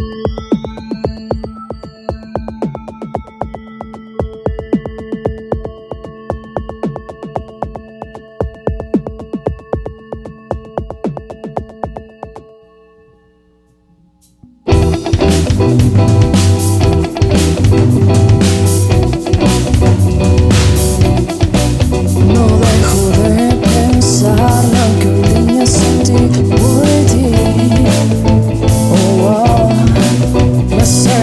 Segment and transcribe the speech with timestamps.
[0.00, 0.37] Mm.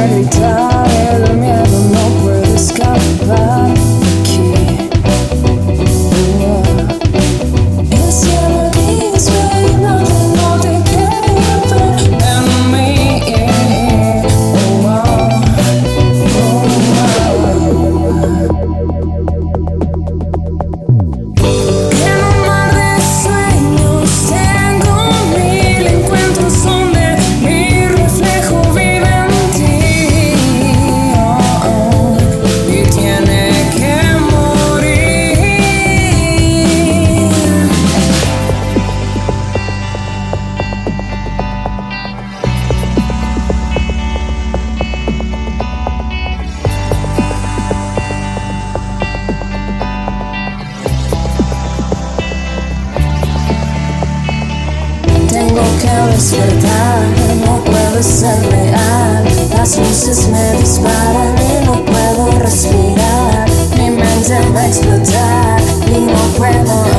[0.05, 0.74] every time.
[55.95, 56.99] veo despertar,
[57.45, 59.23] no puedo ser real.
[59.55, 63.45] Las luces me disparan y no puedo respirar.
[63.77, 66.94] Mi mente va a explotar y no puedo